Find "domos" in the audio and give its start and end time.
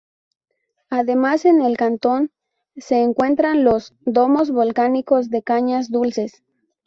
3.99-4.49